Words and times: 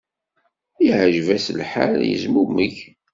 Yeɛjeb-as 0.85 1.45
lḥal, 1.59 1.99
yezmumeg. 2.09 2.75